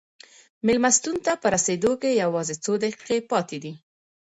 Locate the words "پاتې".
3.31-3.57